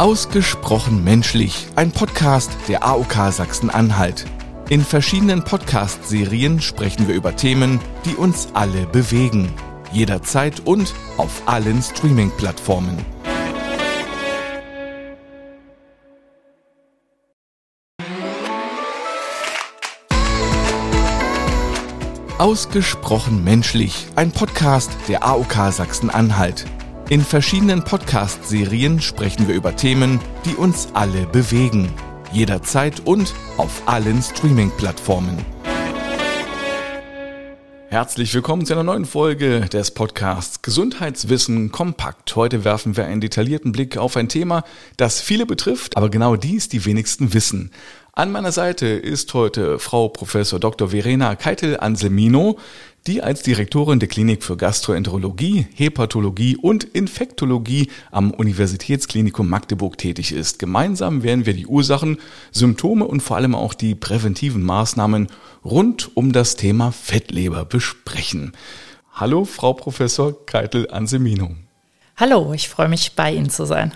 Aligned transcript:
Ausgesprochen 0.00 1.04
menschlich, 1.04 1.66
ein 1.76 1.92
Podcast 1.92 2.50
der 2.68 2.86
AOK 2.86 3.30
Sachsen-Anhalt. 3.30 4.24
In 4.70 4.82
verschiedenen 4.82 5.44
Podcast-Serien 5.44 6.62
sprechen 6.62 7.06
wir 7.06 7.14
über 7.14 7.36
Themen, 7.36 7.80
die 8.06 8.14
uns 8.14 8.48
alle 8.54 8.86
bewegen. 8.86 9.52
Jederzeit 9.92 10.60
und 10.60 10.94
auf 11.18 11.42
allen 11.44 11.82
Streaming-Plattformen. 11.82 12.96
Ausgesprochen 22.38 23.44
menschlich, 23.44 24.06
ein 24.16 24.32
Podcast 24.32 24.90
der 25.08 25.26
AOK 25.26 25.70
Sachsen-Anhalt. 25.70 26.64
In 27.10 27.22
verschiedenen 27.22 27.82
Podcast-Serien 27.82 29.00
sprechen 29.00 29.48
wir 29.48 29.56
über 29.56 29.74
Themen, 29.74 30.20
die 30.44 30.54
uns 30.54 30.90
alle 30.94 31.26
bewegen. 31.26 31.92
Jederzeit 32.30 33.04
und 33.04 33.34
auf 33.56 33.82
allen 33.86 34.22
Streaming-Plattformen. 34.22 35.44
Herzlich 37.88 38.32
willkommen 38.32 38.64
zu 38.64 38.74
einer 38.74 38.84
neuen 38.84 39.06
Folge 39.06 39.62
des 39.62 39.90
Podcasts 39.90 40.62
Gesundheitswissen 40.62 41.72
kompakt. 41.72 42.36
Heute 42.36 42.62
werfen 42.64 42.96
wir 42.96 43.06
einen 43.06 43.20
detaillierten 43.20 43.72
Blick 43.72 43.96
auf 43.96 44.16
ein 44.16 44.28
Thema, 44.28 44.62
das 44.96 45.20
viele 45.20 45.46
betrifft, 45.46 45.96
aber 45.96 46.10
genau 46.10 46.36
dies 46.36 46.68
die 46.68 46.84
wenigsten 46.84 47.34
wissen. 47.34 47.72
An 48.12 48.30
meiner 48.30 48.52
Seite 48.52 48.86
ist 48.86 49.34
heute 49.34 49.80
Frau 49.80 50.08
Professor 50.08 50.60
Dr. 50.60 50.90
Verena 50.90 51.34
Keitel-Anselmino, 51.34 52.58
die 53.06 53.22
als 53.22 53.42
Direktorin 53.42 53.98
der 53.98 54.08
Klinik 54.08 54.42
für 54.42 54.56
Gastroenterologie, 54.56 55.66
Hepatologie 55.74 56.56
und 56.56 56.84
Infektologie 56.84 57.88
am 58.10 58.30
Universitätsklinikum 58.30 59.48
Magdeburg 59.48 59.96
tätig 59.98 60.32
ist. 60.32 60.58
Gemeinsam 60.58 61.22
werden 61.22 61.46
wir 61.46 61.54
die 61.54 61.66
Ursachen, 61.66 62.18
Symptome 62.52 63.06
und 63.06 63.22
vor 63.22 63.36
allem 63.36 63.54
auch 63.54 63.74
die 63.74 63.94
präventiven 63.94 64.62
Maßnahmen 64.62 65.28
rund 65.64 66.14
um 66.16 66.32
das 66.32 66.56
Thema 66.56 66.92
Fettleber 66.92 67.64
besprechen. 67.64 68.52
Hallo, 69.12 69.44
Frau 69.44 69.72
Professor 69.72 70.46
Keitel-Anselmino. 70.46 71.56
Hallo, 72.16 72.52
ich 72.52 72.68
freue 72.68 72.88
mich, 72.88 73.12
bei 73.16 73.32
Ihnen 73.32 73.50
zu 73.50 73.64
sein. 73.64 73.92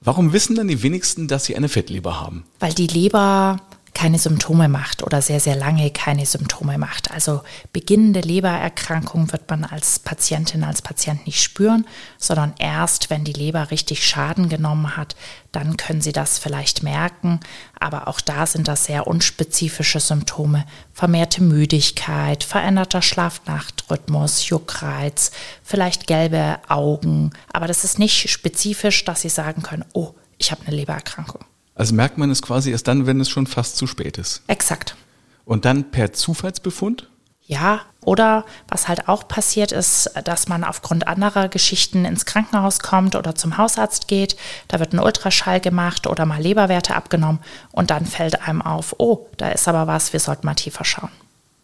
Warum 0.00 0.32
wissen 0.32 0.54
dann 0.54 0.68
die 0.68 0.82
wenigsten, 0.82 1.26
dass 1.26 1.44
sie 1.44 1.56
eine 1.56 1.68
Fettleber 1.68 2.20
haben? 2.20 2.44
Weil 2.60 2.72
die 2.72 2.86
Leber 2.86 3.60
keine 3.94 4.18
Symptome 4.18 4.68
macht 4.68 5.02
oder 5.02 5.22
sehr, 5.22 5.40
sehr 5.40 5.56
lange 5.56 5.90
keine 5.90 6.26
Symptome 6.26 6.78
macht. 6.78 7.10
Also 7.10 7.42
beginnende 7.72 8.20
Lebererkrankung 8.20 9.32
wird 9.32 9.48
man 9.50 9.64
als 9.64 9.98
Patientin, 9.98 10.64
als 10.64 10.82
Patient 10.82 11.26
nicht 11.26 11.42
spüren, 11.42 11.86
sondern 12.18 12.54
erst, 12.58 13.10
wenn 13.10 13.24
die 13.24 13.32
Leber 13.32 13.70
richtig 13.70 14.06
Schaden 14.06 14.48
genommen 14.48 14.96
hat, 14.96 15.16
dann 15.52 15.76
können 15.76 16.00
Sie 16.00 16.12
das 16.12 16.38
vielleicht 16.38 16.82
merken. 16.82 17.40
Aber 17.78 18.08
auch 18.08 18.20
da 18.20 18.46
sind 18.46 18.68
das 18.68 18.84
sehr 18.84 19.06
unspezifische 19.06 20.00
Symptome. 20.00 20.64
Vermehrte 20.92 21.42
Müdigkeit, 21.42 22.44
veränderter 22.44 23.02
Schlaf-Nacht-Rhythmus, 23.02 24.48
Juckreiz, 24.48 25.30
vielleicht 25.62 26.06
gelbe 26.06 26.58
Augen. 26.68 27.32
Aber 27.52 27.66
das 27.66 27.84
ist 27.84 27.98
nicht 27.98 28.30
spezifisch, 28.30 29.04
dass 29.04 29.22
Sie 29.22 29.28
sagen 29.28 29.62
können, 29.62 29.84
oh, 29.92 30.14
ich 30.38 30.50
habe 30.50 30.66
eine 30.66 30.76
Lebererkrankung. 30.76 31.44
Also 31.78 31.94
merkt 31.94 32.18
man 32.18 32.30
es 32.30 32.42
quasi 32.42 32.72
erst 32.72 32.88
dann, 32.88 33.06
wenn 33.06 33.20
es 33.20 33.30
schon 33.30 33.46
fast 33.46 33.76
zu 33.76 33.86
spät 33.86 34.18
ist. 34.18 34.42
Exakt. 34.48 34.96
Und 35.44 35.64
dann 35.64 35.90
per 35.90 36.12
Zufallsbefund? 36.12 37.08
Ja, 37.46 37.80
oder 38.04 38.44
was 38.66 38.88
halt 38.88 39.08
auch 39.08 39.26
passiert 39.28 39.72
ist, 39.72 40.10
dass 40.24 40.48
man 40.48 40.64
aufgrund 40.64 41.06
anderer 41.08 41.48
Geschichten 41.48 42.04
ins 42.04 42.26
Krankenhaus 42.26 42.80
kommt 42.80 43.14
oder 43.14 43.34
zum 43.34 43.56
Hausarzt 43.56 44.08
geht. 44.08 44.36
Da 44.66 44.80
wird 44.80 44.92
ein 44.92 44.98
Ultraschall 44.98 45.60
gemacht 45.60 46.06
oder 46.06 46.26
mal 46.26 46.42
Leberwerte 46.42 46.94
abgenommen 46.94 47.40
und 47.70 47.90
dann 47.90 48.04
fällt 48.04 48.42
einem 48.42 48.60
auf, 48.60 48.96
oh, 48.98 49.26
da 49.38 49.50
ist 49.50 49.68
aber 49.68 49.86
was, 49.86 50.12
wir 50.12 50.20
sollten 50.20 50.46
mal 50.46 50.54
tiefer 50.54 50.84
schauen. 50.84 51.10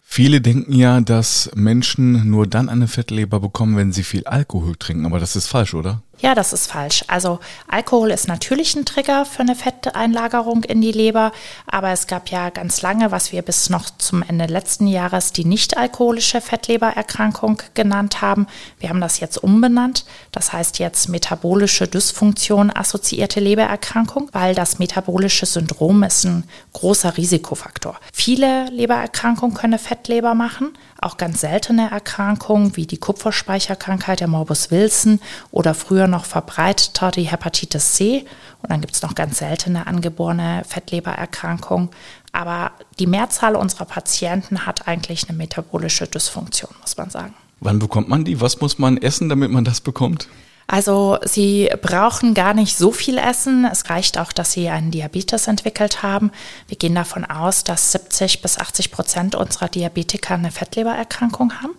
Viele 0.05 0.41
denken 0.41 0.73
ja, 0.73 1.01
dass 1.01 1.51
Menschen 1.57 2.31
nur 2.31 2.47
dann 2.47 2.69
eine 2.69 2.87
Fettleber 2.87 3.41
bekommen, 3.41 3.77
wenn 3.77 3.93
sie 3.93 4.05
viel 4.05 4.25
Alkohol 4.27 4.77
trinken, 4.77 5.07
aber 5.07 5.19
das 5.19 5.35
ist 5.35 5.49
falsch, 5.49 5.75
oder? 5.75 6.03
Ja, 6.25 6.35
das 6.35 6.55
ist 6.55 6.73
falsch. 6.73 7.05
Also 7.07 7.39
Alkohol 7.69 8.11
ist 8.11 8.29
natürlich 8.29 8.75
ein 8.77 8.87
Trigger 8.87 9.27
für 9.27 9.43
eine 9.43 9.55
Fetteinlagerung 9.55 10.65
in 10.65 10.81
die 10.81 10.91
Leber, 10.91 11.33
aber 11.67 11.91
es 11.91 12.07
gab 12.07 12.31
ja 12.31 12.49
ganz 12.49 12.81
lange, 12.81 13.11
was 13.11 13.31
wir 13.31 13.43
bis 13.43 13.69
noch 13.69 13.91
zum 13.99 14.23
Ende 14.23 14.47
letzten 14.47 14.87
Jahres 14.87 15.33
die 15.33 15.45
nicht-alkoholische 15.45 16.41
Fettlebererkrankung 16.41 17.63
genannt 17.75 18.23
haben. 18.23 18.47
Wir 18.79 18.89
haben 18.89 19.03
das 19.03 19.21
jetzt 19.21 19.37
umbenannt. 19.37 20.07
Das 20.33 20.55
heißt 20.55 20.79
jetzt 20.79 21.11
metabolische 21.11 21.89
Dysfunktion 21.89 22.71
assoziierte 22.75 23.41
Lebererkrankung, 23.41 24.31
weil 24.33 24.55
das 24.55 24.79
metabolische 24.79 25.45
Syndrom 25.45 26.05
ist 26.05 26.25
ein 26.25 26.45
großer 26.73 27.19
Risikofaktor. 27.19 28.01
Viele 28.15 28.71
Lebererkrankungen 28.71 29.55
können 29.55 29.79
Fettleber 29.79 30.35
machen, 30.35 30.73
auch 31.03 31.19
ganz 31.19 31.43
seltene 31.43 31.91
Erkrankungen 31.91 32.77
wie 32.77 32.87
die 32.87 32.97
Kupferspeicherkrankheit 32.97 34.21
der 34.21 34.29
Morbus 34.29 34.71
Wilson 34.71 35.21
oder 35.51 35.75
früher 35.75 36.14
noch 36.15 36.25
verbreiteter 36.25 37.11
die 37.11 37.25
Hepatitis 37.25 37.95
C. 37.95 38.25
Und 38.63 38.71
dann 38.71 38.81
gibt 38.81 38.95
es 38.95 39.03
noch 39.03 39.15
ganz 39.15 39.39
seltene 39.39 39.87
angeborene 39.87 40.63
Fettlebererkrankungen. 40.67 41.91
Aber 42.33 42.73
die 42.99 43.07
Mehrzahl 43.07 43.57
unserer 43.57 43.85
Patienten 43.85 44.67
hat 44.67 44.89
eigentlich 44.89 45.29
eine 45.29 45.37
metabolische 45.37 46.07
Dysfunktion, 46.07 46.71
muss 46.81 46.97
man 46.97 47.11
sagen. 47.11 47.35
Wann 47.61 47.79
bekommt 47.79 48.09
man 48.09 48.25
die? 48.25 48.41
Was 48.41 48.61
muss 48.61 48.79
man 48.79 48.97
essen, 48.97 49.29
damit 49.29 49.51
man 49.51 49.65
das 49.65 49.81
bekommt? 49.81 50.29
Also 50.67 51.19
Sie 51.25 51.71
brauchen 51.83 52.33
gar 52.33 52.55
nicht 52.55 52.77
so 52.77 52.91
viel 52.91 53.19
essen. 53.19 53.67
Es 53.71 53.91
reicht 53.91 54.19
auch, 54.19 54.33
dass 54.33 54.53
Sie 54.53 54.69
einen 54.69 54.91
Diabetes 54.91 55.47
entwickelt 55.47 56.03
haben. 56.03 56.31
Wir 56.69 56.79
gehen 56.79 56.95
davon 56.95 57.25
aus, 57.25 57.65
dass 57.65 57.93
70 57.93 58.41
bis 58.41 58.59
80 58.59 58.91
Prozent 58.91 59.35
unserer 59.35 59.69
Diabetiker 59.69 60.35
eine 60.35 60.51
Fettlebererkrankung 60.51 61.61
haben. 61.61 61.75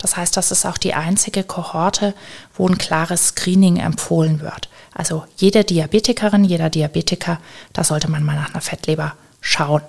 Das 0.00 0.16
heißt, 0.16 0.36
das 0.36 0.50
ist 0.50 0.64
auch 0.64 0.78
die 0.78 0.94
einzige 0.94 1.44
Kohorte, 1.44 2.14
wo 2.54 2.66
ein 2.66 2.78
klares 2.78 3.28
Screening 3.28 3.76
empfohlen 3.76 4.40
wird. 4.40 4.70
Also 4.94 5.24
jede 5.36 5.62
Diabetikerin, 5.62 6.42
jeder 6.42 6.70
Diabetiker, 6.70 7.38
da 7.74 7.84
sollte 7.84 8.10
man 8.10 8.24
mal 8.24 8.34
nach 8.34 8.50
einer 8.50 8.62
Fettleber 8.62 9.14
schauen. 9.42 9.82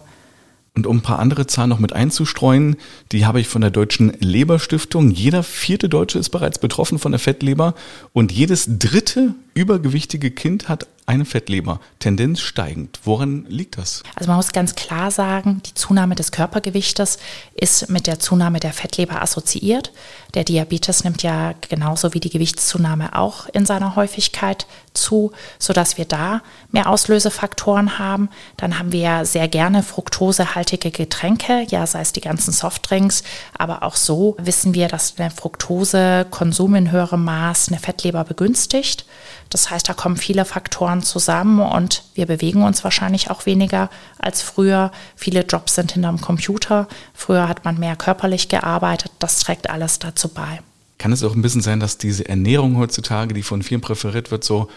Und 0.74 0.88
um 0.88 0.98
ein 0.98 1.02
paar 1.02 1.20
andere 1.20 1.48
Zahlen 1.48 1.70
noch 1.70 1.80
mit 1.80 1.94
einzustreuen, 1.94 2.78
die 3.12 3.26
habe 3.26 3.42
ich 3.42 3.48
von 3.48 3.62
der 3.62 3.72
Deutschen 3.72 4.14
Leberstiftung. 4.20 5.12
Jeder 5.12 5.44
vierte 5.44 5.90
Deutsche 5.90 6.20
ist 6.20 6.30
bereits 6.30 6.60
betroffen 6.60 7.00
von 7.00 7.12
der 7.12 7.20
Fettleber 7.20 7.74
und 8.14 8.32
jedes 8.32 8.68
dritte 8.80 9.34
übergewichtige 9.54 10.32
Kind 10.32 10.70
hat 10.70 10.88
eine 11.12 11.26
Fettleber, 11.26 11.82
Tendenz 12.00 12.40
steigend. 12.40 13.02
Woran 13.04 13.46
liegt 13.50 13.78
das? 13.78 14.02
Also 14.16 14.30
man 14.30 14.38
muss 14.38 14.54
ganz 14.54 14.76
klar 14.76 15.12
sagen, 15.12 15.62
die 15.66 15.74
Zunahme 15.74 16.16
des 16.16 16.32
Körpergewichtes 16.32 17.18
ist 17.54 17.90
mit 17.90 18.08
der 18.08 18.20
Zunahme 18.20 18.62
der 18.62 18.72
Fettleber 18.72 19.22
assoziiert. 19.22 19.92
Der 20.36 20.46
Diabetes 20.46 21.04
nimmt 21.04 21.22
ja 21.22 21.54
genauso 21.68 22.14
wie 22.14 22.22
die 22.22 22.30
Gewichtszunahme 22.30 23.18
auch 23.18 23.48
in 23.48 23.66
seiner 23.66 23.98
Häufigkeit 23.98 24.68
zu, 24.94 25.34
sodass 25.60 25.98
wir 25.98 26.06
da 26.06 26.42
mehr 26.72 26.88
Auslösefaktoren 26.88 28.00
haben. 28.00 28.30
Dann 28.56 28.80
haben 28.80 28.94
wir 28.94 29.02
ja 29.02 29.26
sehr 29.26 29.50
gerne 29.50 29.84
fruktosehaltige 29.84 30.92
Getränke, 30.92 31.66
ja, 31.70 31.86
sei 31.88 32.00
es 32.00 32.14
die 32.14 32.22
ganzen 32.22 32.54
Softdrinks, 32.54 33.24
aber 33.58 33.84
auch 33.84 33.98
so 33.98 34.38
wissen 34.40 34.74
wir, 34.74 34.88
dass 34.88 35.16
der 35.16 35.32
Fructosekonsum 35.32 36.76
in 36.76 36.92
höherem 36.92 37.26
Maß 37.26 37.68
eine 37.68 37.80
Fettleber 37.80 38.24
begünstigt. 38.24 39.06
Das 39.50 39.70
heißt, 39.70 39.90
da 39.90 39.94
kommen 39.94 40.16
viele 40.16 40.46
Faktoren 40.46 41.01
zusammen 41.04 41.60
und 41.60 42.04
wir 42.16 42.26
bewegen 42.26 42.64
uns 42.64 42.84
wahrscheinlich 42.84 43.30
auch 43.30 43.46
weniger 43.46 43.90
als 44.20 44.42
früher. 44.42 44.92
Viele 45.16 45.42
Jobs 45.42 45.76
sind 45.76 45.92
hinterm 45.94 46.22
Computer. 46.22 46.88
Früher 47.14 47.48
hat 47.48 47.66
man 47.66 47.80
mehr 47.80 47.96
körperlich 47.96 48.50
gearbeitet. 48.50 49.12
Das 49.20 49.40
trägt 49.40 49.70
alles 49.70 50.00
dazu 50.00 50.30
bei. 50.30 50.62
Kann 50.98 51.12
es 51.12 51.24
auch 51.24 51.34
ein 51.34 51.42
bisschen 51.42 51.62
sein, 51.62 51.80
dass 51.80 51.98
diese 51.98 52.30
Ernährung 52.30 52.78
heutzutage, 52.78 53.34
die 53.34 53.44
von 53.44 53.64
vielen 53.64 53.82
präferiert 53.82 54.30
wird, 54.30 54.44
so 54.44 54.70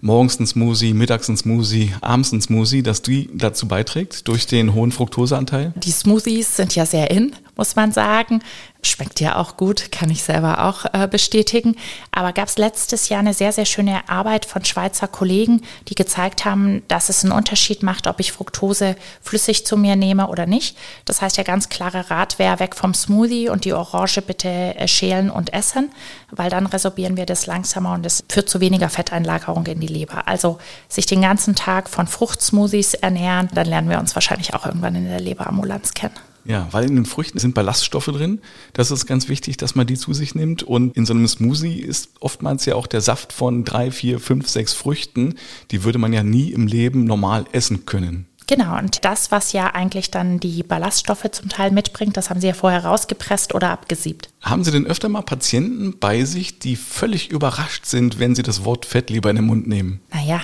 morgens 0.00 0.38
ein 0.40 0.46
Smoothie, 0.46 0.94
mittags 0.94 1.28
ein 1.28 1.36
Smoothie, 1.36 1.94
abends 2.00 2.32
ein 2.32 2.40
Smoothie, 2.40 2.82
dass 2.82 3.02
die 3.02 3.30
dazu 3.34 3.68
beiträgt 3.68 4.28
durch 4.28 4.46
den 4.46 4.74
hohen 4.74 4.92
Fructoseanteil? 4.92 5.72
Die 5.76 5.90
Smoothies 5.90 6.56
sind 6.56 6.74
ja 6.74 6.86
sehr 6.86 7.10
in, 7.10 7.34
muss 7.56 7.76
man 7.76 7.92
sagen. 7.92 8.42
Schmeckt 8.82 9.20
ja 9.20 9.36
auch 9.36 9.58
gut, 9.58 9.92
kann 9.92 10.08
ich 10.08 10.22
selber 10.22 10.64
auch 10.64 10.86
äh, 10.94 11.06
bestätigen. 11.06 11.76
Aber 12.12 12.32
gab 12.32 12.48
es 12.48 12.56
letztes 12.56 13.10
Jahr 13.10 13.20
eine 13.20 13.34
sehr, 13.34 13.52
sehr 13.52 13.66
schöne 13.66 14.08
Arbeit 14.08 14.46
von 14.46 14.64
Schweizer 14.64 15.06
Kollegen, 15.06 15.60
die 15.88 15.94
gezeigt 15.94 16.46
haben, 16.46 16.82
dass 16.88 17.10
es 17.10 17.22
einen 17.22 17.32
Unterschied 17.32 17.82
macht, 17.82 18.06
ob 18.06 18.20
ich 18.20 18.32
Fructose 18.32 18.96
flüssig 19.20 19.66
zu 19.66 19.76
mir 19.76 19.96
nehme 19.96 20.28
oder 20.28 20.46
nicht. 20.46 20.78
Das 21.04 21.20
heißt, 21.20 21.36
der 21.36 21.44
ganz 21.44 21.68
klare 21.68 22.10
Rat 22.10 22.38
wäre 22.38 22.58
weg 22.58 22.74
vom 22.74 22.94
Smoothie 22.94 23.50
und 23.50 23.66
die 23.66 23.74
Orange 23.74 24.22
bitte 24.22 24.48
äh, 24.48 24.88
schälen 24.88 25.30
und 25.30 25.52
essen, 25.52 25.90
weil 26.30 26.48
dann 26.48 26.64
resorbieren 26.64 27.18
wir 27.18 27.26
das 27.26 27.46
langsamer 27.46 27.92
und 27.92 28.06
es 28.06 28.24
führt 28.30 28.48
zu 28.48 28.60
weniger 28.60 28.88
Fetteinlagerung 28.88 29.66
in 29.66 29.80
die 29.80 29.88
Leber. 29.88 30.26
Also 30.26 30.58
sich 30.88 31.04
den 31.04 31.20
ganzen 31.20 31.54
Tag 31.54 31.90
von 31.90 32.06
Fruchtsmoothies 32.06 32.94
ernähren, 32.94 33.50
dann 33.52 33.66
lernen 33.66 33.90
wir 33.90 33.98
uns 33.98 34.14
wahrscheinlich 34.14 34.54
auch 34.54 34.64
irgendwann 34.64 34.94
in 34.94 35.04
der 35.04 35.20
Leberambulanz 35.20 35.92
kennen. 35.92 36.29
Ja, 36.44 36.68
weil 36.70 36.86
in 36.86 36.96
den 36.96 37.06
Früchten 37.06 37.38
sind 37.38 37.54
Ballaststoffe 37.54 38.06
drin. 38.06 38.40
Das 38.72 38.90
ist 38.90 39.06
ganz 39.06 39.28
wichtig, 39.28 39.56
dass 39.56 39.74
man 39.74 39.86
die 39.86 39.96
zu 39.96 40.12
sich 40.14 40.34
nimmt. 40.34 40.62
Und 40.62 40.96
in 40.96 41.06
so 41.06 41.12
einem 41.12 41.28
Smoothie 41.28 41.80
ist 41.80 42.10
oftmals 42.20 42.64
ja 42.66 42.74
auch 42.74 42.86
der 42.86 43.00
Saft 43.00 43.32
von 43.32 43.64
drei, 43.64 43.90
vier, 43.90 44.20
fünf, 44.20 44.48
sechs 44.48 44.72
Früchten. 44.72 45.34
Die 45.70 45.84
würde 45.84 45.98
man 45.98 46.12
ja 46.12 46.22
nie 46.22 46.50
im 46.52 46.66
Leben 46.66 47.04
normal 47.04 47.44
essen 47.52 47.86
können. 47.86 48.26
Genau, 48.50 48.76
und 48.76 49.04
das, 49.04 49.30
was 49.30 49.52
ja 49.52 49.74
eigentlich 49.74 50.10
dann 50.10 50.40
die 50.40 50.64
Ballaststoffe 50.64 51.30
zum 51.30 51.48
Teil 51.48 51.70
mitbringt, 51.70 52.16
das 52.16 52.30
haben 52.30 52.40
Sie 52.40 52.48
ja 52.48 52.52
vorher 52.52 52.84
rausgepresst 52.84 53.54
oder 53.54 53.70
abgesiebt. 53.70 54.28
Haben 54.40 54.64
Sie 54.64 54.72
denn 54.72 54.86
öfter 54.86 55.08
mal 55.08 55.22
Patienten 55.22 56.00
bei 56.00 56.24
sich, 56.24 56.58
die 56.58 56.74
völlig 56.74 57.30
überrascht 57.30 57.86
sind, 57.86 58.18
wenn 58.18 58.34
Sie 58.34 58.42
das 58.42 58.64
Wort 58.64 58.86
Fettleber 58.86 59.30
in 59.30 59.36
den 59.36 59.44
Mund 59.44 59.68
nehmen? 59.68 60.00
Naja, 60.12 60.40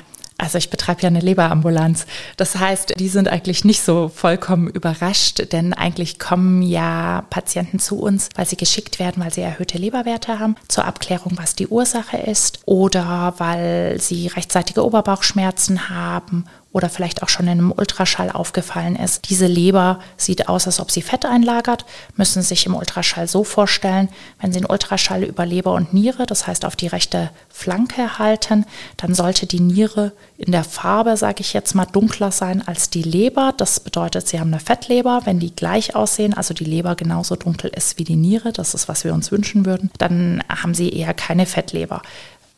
also 0.47 0.59
ich 0.59 0.71
betreibe 0.71 1.03
ja 1.03 1.09
eine 1.09 1.19
Leberambulanz. 1.19 2.07
Das 2.37 2.55
heißt, 2.55 3.01
die 3.01 3.09
sind 3.09 3.27
eigentlich 3.27 3.65
nicht 3.65 3.83
so 3.83 4.09
vollkommen 4.09 4.69
überrascht, 4.69 5.53
denn 5.53 5.73
eigentlich 5.73 6.21
kommen 6.21 6.63
ja 6.63 7.25
Patienten 7.31 7.81
zu 7.81 7.99
uns, 7.99 8.29
weil 8.37 8.47
sie 8.47 8.57
geschickt 8.57 9.01
werden, 9.01 9.25
weil 9.25 9.33
sie 9.33 9.41
erhöhte 9.41 9.77
Leberwerte 9.77 10.39
haben, 10.39 10.55
zur 10.69 10.85
Abklärung, 10.85 11.33
was 11.35 11.57
die 11.57 11.67
Ursache 11.67 12.17
ist 12.17 12.61
oder 12.65 13.35
weil 13.39 14.01
sie 14.01 14.29
rechtzeitige 14.29 14.85
Oberbauchschmerzen 14.85 15.89
haben 15.89 16.45
oder 16.77 16.91
vielleicht 16.91 17.23
auch 17.23 17.31
schon 17.31 17.47
in 17.47 17.53
einem 17.53 17.73
Ultraschall 17.73 18.31
aufgefallen 18.31 18.97
ist. 18.97 19.31
Diese 19.31 19.47
Leber 19.47 19.99
sieht 20.19 20.47
aus, 20.47 20.67
als 20.67 20.79
ob 20.79 20.91
sie 20.91 21.01
Fett 21.01 21.25
einlagert, 21.25 21.87
müssen 22.17 22.43
sich 22.43 22.67
im 22.67 22.75
Ultraschall 22.75 23.29
so 23.29 23.45
vorstellen, 23.45 24.11
wenn 24.43 24.53
Sie 24.53 24.59
einen 24.59 24.71
Ultraschall 24.71 25.23
über 25.23 25.47
Leber 25.47 25.73
und 25.73 25.95
Niere, 25.95 26.27
das 26.27 26.47
heißt 26.47 26.67
auf 26.67 26.77
die 26.77 26.89
rechte 26.89 27.31
Flanke 27.49 28.19
halten, 28.19 28.67
dann 28.99 29.15
sollte 29.15 29.47
die 29.47 29.61
Niere 29.61 30.13
in 30.37 30.53
der 30.53 30.65
Farbe, 30.65 31.17
sage 31.17 31.41
ich 31.41 31.55
jetzt 31.55 31.75
mal, 31.75 31.87
dunkler 31.87 32.31
sein 32.31 32.63
als 32.69 32.91
die 32.91 33.03
Leber. 33.03 33.55
Das 33.57 33.81
bedeutet, 33.81 34.29
Sie 34.29 34.39
haben 34.39 34.53
eine 34.53 34.61
Fettleber. 34.61 35.23
Wenn 35.25 35.39
die 35.39 35.57
gleich 35.57 35.97
aussehen, 35.97 36.35
also 36.35 36.53
die 36.53 36.65
Leber 36.65 36.95
genauso 36.95 37.37
dunkel 37.37 37.71
ist 37.75 37.99
wie 37.99 38.05
die 38.05 38.17
Niere, 38.17 38.53
das 38.53 38.75
ist, 38.75 38.87
was 38.87 39.03
wir 39.03 39.15
uns 39.15 39.33
wünschen 39.33 39.65
würden, 39.65 39.91
dann 39.97 40.43
haben 40.51 40.75
Sie 40.75 40.91
eher 40.91 41.15
keine 41.15 41.47
Fettleber. 41.47 42.03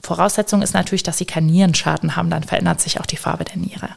Voraussetzung 0.03 0.63
ist 0.63 0.75
natürlich, 0.75 1.03
dass 1.05 1.19
Sie 1.19 1.25
keinen 1.25 1.47
Nierenschaden 1.47 2.17
haben, 2.17 2.31
dann 2.31 2.43
verändert 2.43 2.81
sich 2.81 2.99
auch 2.99 3.07
die 3.07 3.17
Farbe 3.17 3.45
der 3.45 3.59
Niere. 3.59 3.91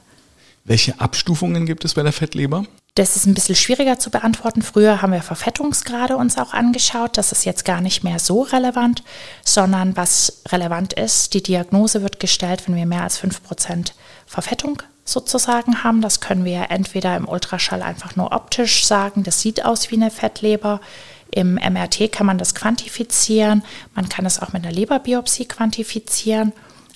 Welche 0.63 0.99
Abstufungen 0.99 1.65
gibt 1.65 1.85
es 1.85 1.95
bei 1.95 2.03
der 2.03 2.13
Fettleber? 2.13 2.65
Das 2.95 3.15
ist 3.15 3.25
ein 3.25 3.33
bisschen 3.33 3.55
schwieriger 3.55 3.99
zu 3.99 4.11
beantworten. 4.11 4.61
Früher 4.61 5.01
haben 5.01 5.13
wir 5.13 5.21
Verfettungsgrade 5.21 6.17
uns 6.17 6.37
auch 6.37 6.53
angeschaut. 6.53 7.17
Das 7.17 7.31
ist 7.31 7.45
jetzt 7.45 7.63
gar 7.63 7.79
nicht 7.79 8.03
mehr 8.03 8.19
so 8.19 8.41
relevant, 8.41 9.01
sondern 9.45 9.95
was 9.95 10.41
relevant 10.49 10.93
ist, 10.93 11.33
die 11.33 11.41
Diagnose 11.41 12.01
wird 12.01 12.19
gestellt, 12.19 12.63
wenn 12.67 12.75
wir 12.75 12.85
mehr 12.85 13.03
als 13.03 13.21
5% 13.21 13.93
Verfettung 14.25 14.83
sozusagen 15.05 15.83
haben. 15.83 16.01
Das 16.01 16.19
können 16.19 16.43
wir 16.43 16.67
entweder 16.69 17.15
im 17.15 17.29
Ultraschall 17.29 17.81
einfach 17.81 18.17
nur 18.17 18.33
optisch 18.33 18.85
sagen, 18.85 19.23
das 19.23 19.39
sieht 19.39 19.63
aus 19.63 19.89
wie 19.89 19.95
eine 19.95 20.11
Fettleber. 20.11 20.81
Im 21.33 21.53
MRT 21.55 22.11
kann 22.11 22.25
man 22.25 22.37
das 22.37 22.55
quantifizieren. 22.55 23.63
Man 23.95 24.09
kann 24.09 24.25
es 24.25 24.41
auch 24.41 24.51
mit 24.51 24.65
einer 24.65 24.73
Leberbiopsie 24.73 25.45
quantifizieren. 25.45 26.51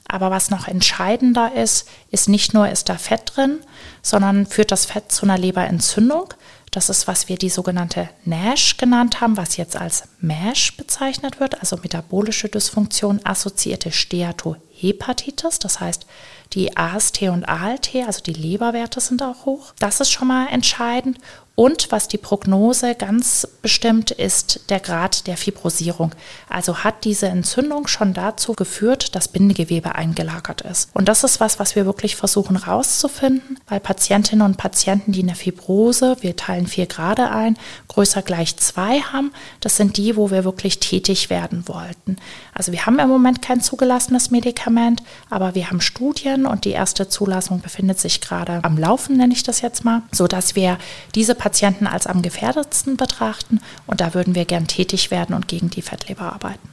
Aber 0.08 0.32
was 0.32 0.50
noch 0.52 0.68
entscheidender 0.68 1.54
ist, 1.56 1.88
ist 2.12 2.30
nicht 2.30 2.54
nur, 2.54 2.70
ist 2.70 2.90
da 2.90 2.98
Fett 2.98 3.34
drin, 3.36 3.60
sondern 4.02 4.46
führt 4.46 4.72
das 4.72 4.86
Fett 4.86 5.12
zu 5.12 5.26
einer 5.26 5.38
Leberentzündung. 5.38 6.34
Das 6.72 6.90
ist, 6.90 7.08
was 7.08 7.30
wir 7.30 7.38
die 7.38 7.50
sogenannte 7.50 8.10
NASH 8.26 8.76
genannt 8.78 9.22
haben, 9.22 9.38
was 9.38 9.56
jetzt 9.56 9.78
als 9.78 10.04
MASH 10.20 10.76
bezeichnet 10.76 11.40
wird, 11.40 11.60
also 11.62 11.78
metabolische 11.78 12.50
Dysfunktion 12.50 13.22
assoziierte 13.24 13.92
Steatohepatitis. 13.92 15.60
Das 15.60 15.80
heißt, 15.80 16.06
die 16.54 16.76
AST 16.76 17.24
und 17.24 17.48
ALT, 17.48 17.96
also 18.06 18.22
die 18.22 18.34
Leberwerte 18.34 19.00
sind 19.00 19.24
auch 19.24 19.46
hoch. 19.46 19.74
Das 19.80 20.02
ist 20.02 20.12
schon 20.12 20.28
mal 20.28 20.48
entscheidend. 20.48 21.18
Und 21.56 21.90
was 21.92 22.10
die 22.10 22.18
Prognose 22.18 22.96
ganz 22.96 23.48
bestimmt 23.62 24.12
ist, 24.12 24.60
der 24.70 24.82
Grad 24.82 25.26
der 25.26 25.38
Fibrosierung. 25.38 26.12
Also 26.50 26.84
hat 26.84 27.06
diese 27.06 27.28
Entzündung 27.28 27.88
schon 27.88 28.14
dazu 28.14 28.54
geführt, 28.54 29.16
dass 29.16 29.30
Bindegewebe 29.30 29.96
eingelagert 29.96 30.62
ist. 30.62 30.90
Und 30.94 31.08
das 31.08 31.24
ist 31.24 31.40
was, 31.40 31.58
was 31.58 31.78
wir 31.78 31.86
wirklich 31.86 32.18
versuchen 32.18 32.58
rauszufinden, 32.58 33.58
weil 33.70 33.80
Patientinnen 33.80 34.46
und 34.46 34.58
Patienten, 34.58 35.14
die 35.14 35.24
eine 35.24 35.36
Fibrose, 35.36 36.18
wir 36.20 36.36
teilen 36.36 36.68
vier 36.68 36.88
Grade 36.88 37.32
ein, 37.32 37.58
größer 37.88 38.22
gleich 38.22 38.58
zwei 38.58 39.00
haben, 39.00 39.32
das 39.62 39.78
sind 39.78 39.96
die, 39.96 40.18
wo 40.18 40.32
wir 40.32 40.44
wirklich 40.44 40.80
tätig 40.80 41.30
werden 41.30 41.70
wollten. 41.70 42.18
Also 42.54 42.74
wir 42.74 42.86
haben 42.86 43.00
im 43.00 43.08
Moment 43.08 43.42
kein 43.42 43.62
zugelassenes 43.62 44.30
Medikament, 44.30 45.04
aber 45.30 45.56
wir 45.56 45.70
haben 45.70 45.80
Studien 45.80 46.46
und 46.46 46.66
die 46.66 46.72
erste 46.72 47.08
Zulassung 47.08 47.62
befindet 47.62 48.00
sich 48.00 48.20
gerade 48.20 48.60
am 48.64 48.78
Laufen, 48.78 49.16
nenne 49.16 49.34
ich 49.34 49.44
das 49.44 49.62
jetzt 49.62 49.86
mal, 49.86 50.02
sodass 50.12 50.56
wir 50.56 50.78
diese 51.16 51.36
Patienten 51.46 51.86
als 51.86 52.08
am 52.08 52.24
gefährdetsten 52.24 52.98
betrachten 52.98 53.62
und 53.86 54.02
da 54.02 54.16
würden 54.16 54.34
wir 54.34 54.46
gern 54.46 54.66
tätig 54.66 55.12
werden 55.12 55.36
und 55.36 55.48
gegen 55.48 55.70
die 55.70 55.84
Fettleber 55.84 56.34
arbeiten. 56.34 56.68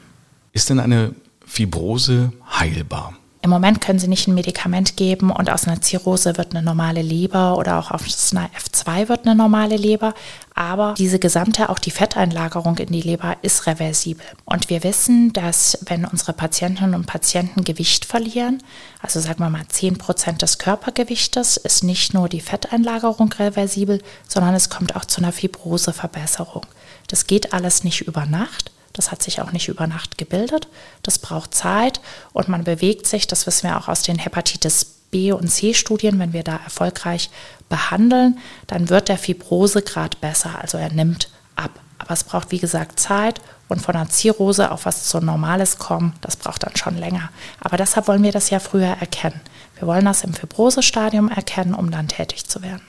Ist 0.55 0.71
denn 0.71 0.81
eine 0.81 1.15
Fibrose 1.45 2.33
heilbar? 2.59 3.13
Im 3.45 3.51
Moment 3.51 3.81
können 3.81 3.99
sie 3.99 4.07
nicht 4.07 4.29
ein 4.29 4.35
Medikament 4.35 4.97
geben 4.97 5.33
und 5.33 5.51
aus 5.51 5.67
einer 5.67 5.81
Zirrhose 5.81 6.39
wird 6.39 6.53
eine 6.55 6.63
normale 6.63 7.03
Leber 7.03 7.59
oder 7.59 7.81
auch 7.81 7.91
aus 7.91 8.31
einer 8.31 8.49
F2 8.51 9.09
wird 9.09 9.27
eine 9.27 9.35
normale 9.35 9.77
Leber. 9.77 10.15
Aber 10.55 10.95
diese 10.97 11.19
gesamte, 11.19 11.69
auch 11.69 11.81
die 11.81 11.91
Fetteinlagerung 11.91 12.79
in 12.79 12.93
die 12.93 13.01
Leber 13.01 13.37
ist 13.43 13.67
reversibel. 13.67 14.25
Und 14.45 14.71
wir 14.71 14.85
wissen, 14.85 15.33
dass 15.33 15.77
wenn 15.87 16.05
unsere 16.05 16.35
Patientinnen 16.35 16.95
und 16.95 17.07
Patienten 17.07 17.65
Gewicht 17.65 18.05
verlieren, 18.05 18.63
also 19.01 19.19
sagen 19.19 19.41
wir 19.41 19.51
mal 19.51 19.67
10 19.67 19.99
Prozent 19.99 20.43
des 20.43 20.59
Körpergewichtes, 20.59 21.57
ist 21.57 21.83
nicht 21.83 22.15
nur 22.15 22.29
die 22.29 22.41
Fetteinlagerung 22.41 23.33
reversibel, 23.33 24.01
sondern 24.29 24.55
es 24.55 24.71
kommt 24.71 24.95
auch 24.95 25.05
zu 25.05 25.21
einer 25.21 25.33
Fibroseverbesserung. 25.33 26.65
Das 27.09 27.27
geht 27.27 27.53
alles 27.53 27.83
nicht 27.83 28.03
über 28.03 28.25
Nacht. 28.25 28.71
Das 28.93 29.11
hat 29.11 29.23
sich 29.23 29.41
auch 29.41 29.53
nicht 29.53 29.69
über 29.69 29.87
Nacht 29.87 30.19
gebildet. 30.19 30.69
Das 31.03 31.19
braucht 31.19 31.55
Zeit 31.55 32.01
und 32.33 32.49
man 32.49 32.65
bewegt 32.65 33.07
sich, 33.07 33.27
das 33.27 33.47
wissen 33.47 33.69
wir 33.69 33.79
auch 33.79 33.89
aus 33.89 34.03
den 34.03 34.19
Hepatitis 34.19 34.85
B 35.11 35.31
und 35.33 35.49
C 35.49 35.75
Studien, 35.75 36.19
wenn 36.19 36.33
wir 36.33 36.43
da 36.43 36.57
erfolgreich 36.57 37.31
behandeln, 37.69 38.39
dann 38.67 38.89
wird 38.89 39.09
der 39.09 39.19
Fibrosegrad 39.19 40.21
besser, 40.21 40.59
also 40.61 40.79
er 40.79 40.93
nimmt 40.93 41.31
ab. 41.55 41.71
Aber 41.99 42.13
es 42.13 42.25
braucht, 42.25 42.51
wie 42.51 42.59
gesagt, 42.59 42.99
Zeit 42.99 43.41
und 43.69 43.81
von 43.81 43.95
einer 43.95 44.09
Zirrhose 44.09 44.73
auf 44.73 44.87
was 44.87 45.05
zu 45.05 45.21
Normales 45.21 45.79
kommen, 45.79 46.15
das 46.21 46.37
braucht 46.37 46.65
dann 46.65 46.77
schon 46.77 46.97
länger. 46.97 47.31
Aber 47.61 47.77
deshalb 47.77 48.09
wollen 48.09 48.23
wir 48.23 48.33
das 48.33 48.51
ja 48.51 48.59
früher 48.59 48.97
erkennen. 49.01 49.41
Wir 49.79 49.87
wollen 49.87 50.05
das 50.05 50.25
im 50.25 50.35
Fibrosestadium 50.35 51.29
erkennen, 51.29 51.75
um 51.75 51.91
dann 51.91 52.09
tätig 52.09 52.47
zu 52.47 52.63
werden. 52.63 52.83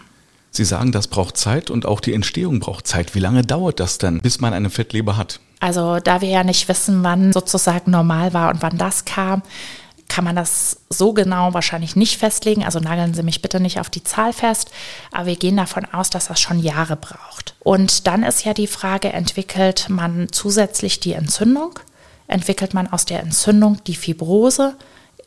Sie 0.51 0.65
sagen, 0.65 0.91
das 0.91 1.07
braucht 1.07 1.37
Zeit 1.37 1.69
und 1.69 1.85
auch 1.85 1.99
die 1.99 2.13
Entstehung 2.13 2.59
braucht 2.59 2.87
Zeit. 2.87 3.15
Wie 3.15 3.19
lange 3.19 3.43
dauert 3.43 3.79
das 3.79 3.97
dann, 3.97 4.19
bis 4.21 4.39
man 4.39 4.53
eine 4.53 4.69
Fettleber 4.69 5.17
hat? 5.17 5.39
Also 5.63 6.01
da 6.01 6.19
wir 6.19 6.27
ja 6.27 6.43
nicht 6.43 6.67
wissen, 6.67 7.03
wann 7.03 7.31
sozusagen 7.31 7.89
normal 7.89 8.33
war 8.33 8.49
und 8.49 8.61
wann 8.61 8.77
das 8.77 9.05
kam, 9.05 9.43
kann 10.09 10.25
man 10.25 10.35
das 10.35 10.81
so 10.89 11.13
genau 11.13 11.53
wahrscheinlich 11.53 11.95
nicht 11.95 12.17
festlegen. 12.17 12.65
Also 12.65 12.79
nageln 12.79 13.13
Sie 13.13 13.23
mich 13.23 13.41
bitte 13.41 13.61
nicht 13.61 13.79
auf 13.79 13.89
die 13.89 14.03
Zahl 14.03 14.33
fest. 14.33 14.71
Aber 15.13 15.27
wir 15.27 15.37
gehen 15.37 15.55
davon 15.55 15.85
aus, 15.85 16.09
dass 16.09 16.27
das 16.27 16.41
schon 16.41 16.59
Jahre 16.59 16.97
braucht. 16.97 17.55
Und 17.61 18.07
dann 18.07 18.23
ist 18.23 18.43
ja 18.43 18.53
die 18.53 18.67
Frage, 18.67 19.13
entwickelt 19.13 19.87
man 19.87 20.27
zusätzlich 20.33 20.99
die 20.99 21.13
Entzündung? 21.13 21.79
Entwickelt 22.27 22.73
man 22.73 22.91
aus 22.91 23.05
der 23.05 23.21
Entzündung 23.21 23.81
die 23.85 23.95
Fibrose? 23.95 24.75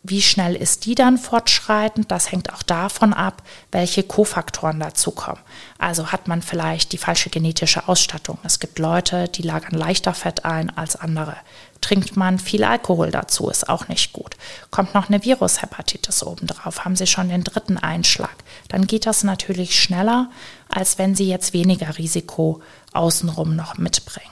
Wie 0.09 0.23
schnell 0.23 0.55
ist 0.55 0.85
die 0.85 0.95
dann 0.95 1.19
fortschreitend? 1.19 2.13
Das 2.13 2.31
hängt 2.31 2.53
auch 2.53 2.63
davon 2.63 3.13
ab, 3.13 3.43
welche 3.73 4.05
Kofaktoren 4.05 4.79
dazukommen. 4.79 5.41
Also 5.79 6.13
hat 6.13 6.29
man 6.29 6.43
vielleicht 6.43 6.93
die 6.93 6.99
falsche 6.99 7.29
genetische 7.29 7.89
Ausstattung. 7.89 8.39
Es 8.45 8.61
gibt 8.61 8.79
Leute, 8.79 9.27
die 9.27 9.43
lagern 9.43 9.77
leichter 9.77 10.15
Fett 10.15 10.45
ein 10.45 10.71
als 10.77 10.95
andere. 10.95 11.35
Trinkt 11.81 12.17
man 12.17 12.39
viel 12.39 12.63
Alkohol 12.63 13.11
dazu, 13.11 13.51
ist 13.51 13.69
auch 13.69 13.89
nicht 13.89 14.13
gut. 14.13 14.37
Kommt 14.71 14.95
noch 14.95 15.09
eine 15.09 15.25
Virushepatitis 15.25 16.23
obendrauf, 16.23 16.85
haben 16.85 16.95
Sie 16.95 17.09
schon 17.09 17.29
den 17.29 17.43
dritten 17.43 17.77
Einschlag. 17.77 18.37
Dann 18.69 18.87
geht 18.87 19.07
das 19.07 19.25
natürlich 19.25 19.81
schneller, 19.81 20.31
als 20.69 20.99
wenn 20.99 21.17
Sie 21.17 21.29
jetzt 21.29 21.53
weniger 21.53 21.99
Risiko 21.99 22.63
außenrum 22.93 23.57
noch 23.57 23.77
mitbringen. 23.77 24.31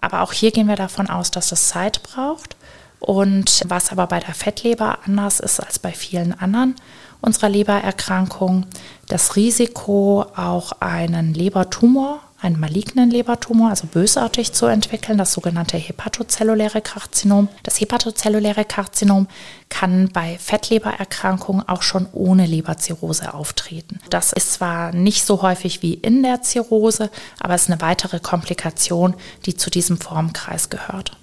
Aber 0.00 0.22
auch 0.22 0.32
hier 0.32 0.52
gehen 0.52 0.68
wir 0.68 0.76
davon 0.76 1.10
aus, 1.10 1.30
dass 1.30 1.52
es 1.52 1.68
Zeit 1.68 2.02
braucht. 2.02 2.56
Und 3.02 3.64
was 3.66 3.90
aber 3.90 4.06
bei 4.06 4.20
der 4.20 4.32
Fettleber 4.32 5.00
anders 5.04 5.40
ist 5.40 5.58
als 5.58 5.80
bei 5.80 5.90
vielen 5.90 6.38
anderen 6.38 6.76
unserer 7.20 7.48
Lebererkrankungen, 7.48 8.66
das 9.08 9.36
Risiko, 9.36 10.24
auch 10.36 10.72
einen 10.80 11.34
Lebertumor, 11.34 12.20
einen 12.40 12.58
malignen 12.58 13.10
Lebertumor, 13.10 13.70
also 13.70 13.86
bösartig 13.86 14.52
zu 14.52 14.66
entwickeln, 14.66 15.18
das 15.18 15.32
sogenannte 15.32 15.76
hepatozelluläre 15.76 16.80
Karzinom. 16.80 17.48
Das 17.64 17.80
hepatozelluläre 17.80 18.64
Karzinom 18.64 19.28
kann 19.68 20.08
bei 20.12 20.38
Fettlebererkrankungen 20.38 21.68
auch 21.68 21.82
schon 21.82 22.08
ohne 22.12 22.46
Leberzirrhose 22.46 23.34
auftreten. 23.34 24.00
Das 24.10 24.32
ist 24.32 24.54
zwar 24.54 24.92
nicht 24.92 25.24
so 25.24 25.42
häufig 25.42 25.82
wie 25.82 25.94
in 25.94 26.22
der 26.22 26.42
Zirrhose, 26.42 27.10
aber 27.40 27.54
es 27.54 27.62
ist 27.62 27.70
eine 27.70 27.80
weitere 27.80 28.18
Komplikation, 28.18 29.14
die 29.46 29.56
zu 29.56 29.70
diesem 29.70 29.98
Formkreis 29.98 30.70
gehört. 30.70 31.16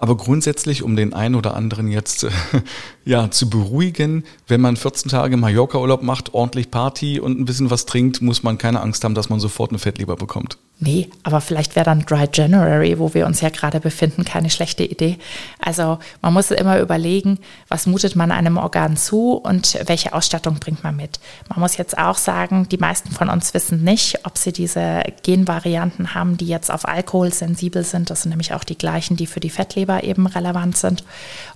Aber 0.00 0.16
grundsätzlich, 0.16 0.82
um 0.82 0.96
den 0.96 1.12
einen 1.12 1.34
oder 1.34 1.54
anderen 1.54 1.88
jetzt 1.88 2.26
ja, 3.04 3.30
zu 3.30 3.50
beruhigen, 3.50 4.24
wenn 4.48 4.62
man 4.62 4.76
14 4.76 5.10
Tage 5.10 5.36
Mallorca-Urlaub 5.36 6.02
macht, 6.02 6.32
ordentlich 6.32 6.70
Party 6.70 7.20
und 7.20 7.38
ein 7.38 7.44
bisschen 7.44 7.70
was 7.70 7.84
trinkt, 7.84 8.22
muss 8.22 8.42
man 8.42 8.56
keine 8.56 8.80
Angst 8.80 9.04
haben, 9.04 9.14
dass 9.14 9.28
man 9.28 9.40
sofort 9.40 9.70
eine 9.70 9.78
Fettleber 9.78 10.16
bekommt. 10.16 10.56
Nee, 10.82 11.10
aber 11.24 11.42
vielleicht 11.42 11.76
wäre 11.76 11.84
dann 11.84 12.06
Dry 12.06 12.26
January, 12.32 12.98
wo 12.98 13.12
wir 13.12 13.26
uns 13.26 13.42
ja 13.42 13.50
gerade 13.50 13.80
befinden, 13.80 14.24
keine 14.24 14.48
schlechte 14.48 14.82
Idee. 14.82 15.18
Also 15.58 15.98
man 16.22 16.32
muss 16.32 16.50
immer 16.50 16.80
überlegen, 16.80 17.38
was 17.68 17.86
mutet 17.86 18.16
man 18.16 18.32
einem 18.32 18.56
Organ 18.56 18.96
zu 18.96 19.34
und 19.34 19.78
welche 19.84 20.14
Ausstattung 20.14 20.54
bringt 20.58 20.82
man 20.82 20.96
mit. 20.96 21.20
Man 21.50 21.60
muss 21.60 21.76
jetzt 21.76 21.98
auch 21.98 22.16
sagen, 22.16 22.66
die 22.70 22.78
meisten 22.78 23.10
von 23.10 23.28
uns 23.28 23.52
wissen 23.52 23.84
nicht, 23.84 24.24
ob 24.24 24.38
sie 24.38 24.52
diese 24.52 25.02
Genvarianten 25.22 26.14
haben, 26.14 26.38
die 26.38 26.46
jetzt 26.46 26.70
auf 26.70 26.88
Alkohol 26.88 27.30
sensibel 27.30 27.84
sind. 27.84 28.08
Das 28.08 28.22
sind 28.22 28.30
nämlich 28.30 28.54
auch 28.54 28.64
die 28.64 28.78
gleichen, 28.78 29.18
die 29.18 29.26
für 29.26 29.40
die 29.40 29.50
Fettleber 29.50 30.02
eben 30.02 30.26
relevant 30.26 30.78
sind. 30.78 31.04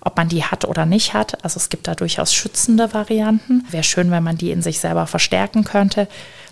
Ob 0.03 0.19
man 0.19 0.29
die 0.29 0.45
hat 0.45 0.67
oder 0.67 0.85
nicht 0.85 1.15
hat. 1.15 1.43
Also 1.43 1.57
es 1.57 1.71
gibt 1.71 1.89
da 1.89 1.95
durchaus 1.95 2.35
schützende 2.35 2.93
Varianten. 2.93 3.65
Wäre 3.71 3.85
schön, 3.85 4.11
wenn 4.11 4.23
man 4.23 4.37
die 4.37 4.51
in 4.51 4.61
sich 4.61 4.81
selber 4.81 5.07
verstärken 5.07 5.65
könnte. 5.65 6.09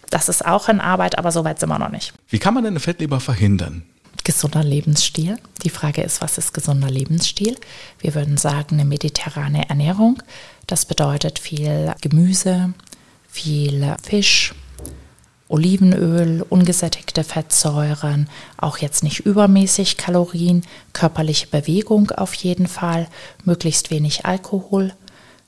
Das 0.09 0.29
ist 0.29 0.45
auch 0.45 0.69
in 0.69 0.81
Arbeit, 0.81 1.19
aber 1.19 1.33
so 1.33 1.43
weit 1.45 1.59
sind 1.59 1.71
wir 1.71 1.79
noch 1.79 1.91
nicht. 1.91 2.12
Wie 2.32 2.38
kann 2.38 2.54
man 2.54 2.64
denn 2.64 2.72
eine 2.72 2.80
Fettleber 2.80 3.20
verhindern? 3.20 3.82
Gesunder 4.24 4.64
Lebensstil. 4.64 5.36
Die 5.64 5.68
Frage 5.68 6.00
ist, 6.00 6.22
was 6.22 6.38
ist 6.38 6.54
gesunder 6.54 6.88
Lebensstil? 6.88 7.58
Wir 7.98 8.14
würden 8.14 8.38
sagen, 8.38 8.76
eine 8.76 8.86
mediterrane 8.86 9.68
Ernährung. 9.68 10.22
Das 10.66 10.86
bedeutet 10.86 11.38
viel 11.38 11.94
Gemüse, 12.00 12.72
viel 13.28 13.94
Fisch, 14.02 14.54
Olivenöl, 15.48 16.42
ungesättigte 16.48 17.22
Fettsäuren, 17.22 18.30
auch 18.56 18.78
jetzt 18.78 19.04
nicht 19.04 19.20
übermäßig 19.26 19.98
Kalorien, 19.98 20.64
körperliche 20.94 21.48
Bewegung 21.48 22.12
auf 22.12 22.32
jeden 22.32 22.66
Fall, 22.66 23.08
möglichst 23.44 23.90
wenig 23.90 24.24
Alkohol, 24.24 24.94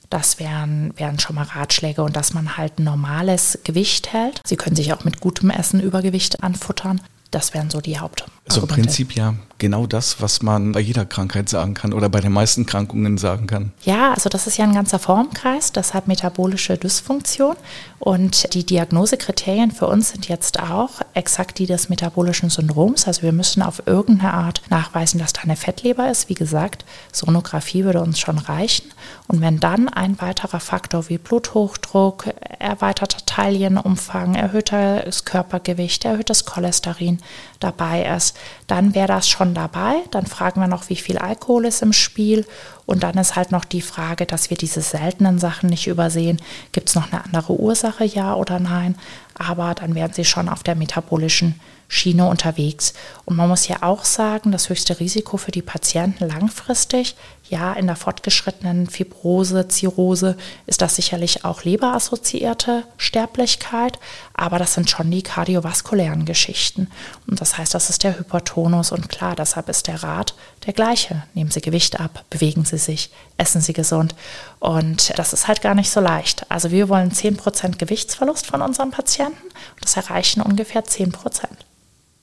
das 0.09 0.39
wären, 0.39 0.93
wären 0.97 1.19
schon 1.19 1.35
mal 1.35 1.43
Ratschläge 1.43 2.03
und 2.03 2.15
dass 2.15 2.33
man 2.33 2.57
halt 2.57 2.79
normales 2.79 3.59
Gewicht 3.63 4.13
hält. 4.13 4.41
Sie 4.45 4.55
können 4.55 4.75
sich 4.75 4.93
auch 4.93 5.03
mit 5.03 5.19
gutem 5.19 5.49
Essen 5.49 5.79
Übergewicht 5.79 6.43
anfuttern. 6.43 7.01
Das 7.31 7.53
wären 7.53 7.69
so 7.69 7.81
die 7.81 7.99
Haupt. 7.99 8.25
Also 8.47 8.61
im 8.61 8.67
Prinzip 8.67 9.13
ja 9.13 9.35
genau 9.57 9.87
das, 9.87 10.21
was 10.21 10.41
man 10.41 10.73
bei 10.73 10.79
jeder 10.79 11.05
Krankheit 11.05 11.49
sagen 11.49 11.73
kann 11.73 11.93
oder 11.93 12.09
bei 12.09 12.19
den 12.19 12.31
meisten 12.33 12.65
Krankungen 12.65 13.17
sagen 13.17 13.47
kann. 13.47 13.71
Ja, 13.83 14.13
also 14.13 14.29
das 14.29 14.47
ist 14.47 14.57
ja 14.57 14.65
ein 14.65 14.73
ganzer 14.73 14.99
Formkreis, 14.99 15.71
das 15.71 15.93
hat 15.93 16.07
metabolische 16.07 16.77
Dysfunktion 16.77 17.55
und 17.99 18.53
die 18.53 18.65
Diagnosekriterien 18.65 19.71
für 19.71 19.87
uns 19.87 20.09
sind 20.09 20.27
jetzt 20.27 20.59
auch 20.59 21.01
exakt 21.13 21.59
die 21.59 21.65
des 21.65 21.89
metabolischen 21.89 22.49
Syndroms. 22.49 23.07
Also 23.07 23.21
wir 23.21 23.31
müssen 23.31 23.61
auf 23.61 23.83
irgendeine 23.85 24.33
Art 24.33 24.61
nachweisen, 24.69 25.19
dass 25.19 25.33
da 25.33 25.41
eine 25.41 25.55
Fettleber 25.55 26.09
ist. 26.11 26.29
Wie 26.29 26.33
gesagt, 26.33 26.85
Sonographie 27.11 27.85
würde 27.85 28.01
uns 28.01 28.19
schon 28.19 28.37
reichen. 28.37 28.91
Und 29.27 29.41
wenn 29.41 29.59
dann 29.59 29.89
ein 29.89 30.19
weiterer 30.21 30.59
Faktor 30.59 31.09
wie 31.09 31.17
Bluthochdruck, 31.17 32.27
erweiterter 32.59 33.25
Taillenumfang, 33.25 34.35
erhöhtes 34.35 35.25
Körpergewicht, 35.25 36.05
erhöhtes 36.05 36.45
Cholesterin 36.45 37.19
dabei 37.59 38.05
ist, 38.15 38.35
dann 38.67 38.93
wäre 38.93 39.07
das 39.07 39.27
schon 39.27 39.44
dabei. 39.53 39.95
Dann 40.11 40.25
fragen 40.25 40.61
wir 40.61 40.67
noch, 40.67 40.89
wie 40.89 40.95
viel 40.95 41.17
Alkohol 41.17 41.65
ist 41.65 41.81
im 41.81 41.93
Spiel. 41.93 42.45
Und 42.85 43.03
dann 43.03 43.17
ist 43.17 43.35
halt 43.35 43.51
noch 43.51 43.65
die 43.65 43.81
Frage, 43.81 44.25
dass 44.25 44.49
wir 44.49 44.57
diese 44.57 44.81
seltenen 44.81 45.39
Sachen 45.39 45.69
nicht 45.69 45.87
übersehen. 45.87 46.41
Gibt 46.71 46.89
es 46.89 46.95
noch 46.95 47.11
eine 47.11 47.23
andere 47.25 47.59
Ursache, 47.59 48.05
ja 48.05 48.35
oder 48.35 48.59
nein? 48.59 48.95
Aber 49.35 49.75
dann 49.75 49.95
werden 49.95 50.13
sie 50.13 50.25
schon 50.25 50.49
auf 50.49 50.63
der 50.63 50.75
metabolischen 50.75 51.59
Schiene 51.87 52.27
unterwegs. 52.27 52.93
Und 53.25 53.35
man 53.35 53.47
muss 53.47 53.67
ja 53.67 53.77
auch 53.81 54.05
sagen, 54.05 54.51
das 54.51 54.69
höchste 54.69 54.99
Risiko 54.99 55.37
für 55.37 55.51
die 55.51 55.61
Patienten 55.61 56.27
langfristig, 56.27 57.15
ja, 57.47 57.73
in 57.73 57.85
der 57.85 57.95
fortgeschrittenen 57.95 58.87
Fibrose, 58.87 59.67
Zirrhose 59.67 60.35
ist 60.65 60.81
das 60.81 60.95
sicherlich 60.95 61.45
auch 61.45 61.63
leberassoziierte 61.63 62.85
Sterblichkeit, 62.97 63.99
aber 64.33 64.57
das 64.57 64.73
sind 64.73 64.89
schon 64.89 65.11
die 65.11 65.21
kardiovaskulären 65.21 66.25
Geschichten. 66.25 66.89
Und 67.27 67.39
das 67.39 67.57
heißt, 67.57 67.75
das 67.75 67.91
ist 67.91 68.03
der 68.03 68.17
Hypertonus 68.17 68.91
und 68.91 69.09
klar, 69.09 69.35
deshalb 69.35 69.69
ist 69.69 69.87
der 69.87 70.01
Rat 70.01 70.33
der 70.65 70.73
gleiche. 70.73 71.23
Nehmen 71.33 71.51
Sie 71.51 71.61
Gewicht 71.61 71.99
ab, 71.99 72.25
bewegen 72.29 72.65
Sie 72.65 72.77
sich, 72.77 73.11
essen 73.37 73.61
Sie 73.61 73.73
gesund. 73.73 74.15
Und 74.59 75.17
das 75.17 75.33
ist 75.33 75.47
halt 75.47 75.61
gar 75.61 75.75
nicht 75.75 75.89
so 75.89 75.99
leicht. 75.99 76.49
Also 76.49 76.71
wir 76.71 76.89
wollen 76.89 77.11
10% 77.11 77.77
Gewichtsverlust 77.77 78.45
von 78.45 78.61
unseren 78.61 78.91
Patienten 78.91 79.43
und 79.43 79.83
das 79.83 79.97
erreichen 79.97 80.41
ungefähr 80.41 80.83
10%. 80.83 81.13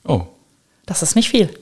Oh. 0.05 0.27
Das 0.87 1.03
ist 1.03 1.15
nicht 1.15 1.31
viel. 1.31 1.57